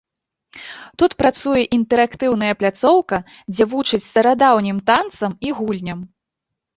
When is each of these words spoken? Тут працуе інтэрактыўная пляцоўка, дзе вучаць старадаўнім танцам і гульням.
Тут 1.01 1.11
працуе 1.21 1.63
інтэрактыўная 1.77 2.53
пляцоўка, 2.61 3.17
дзе 3.53 3.67
вучаць 3.73 3.99
старадаўнім 4.07 4.77
танцам 4.89 5.37
і 5.49 5.53
гульням. 5.59 5.99